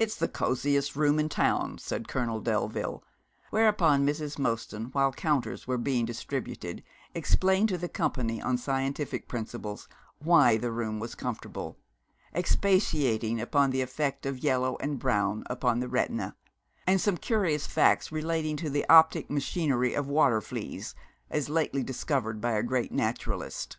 [0.00, 3.04] 'It's the cosiest room in town,' said Colonel Delville,
[3.50, 4.36] whereupon Mrs.
[4.36, 6.82] Mostyn, while counters were being distributed,
[7.14, 9.88] explained to the company on scientific principles
[10.18, 11.78] why the room was comfortable,
[12.34, 16.34] expatiating upon the effect of yellow and brown upon the retina,
[16.84, 20.96] and some curious facts relating to the optic machinery of water fleas,
[21.30, 23.76] as lately discovered by a great naturalist.